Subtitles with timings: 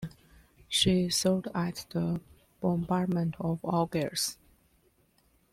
[0.67, 2.19] She served at the
[2.59, 4.35] Bombardment of Algiers.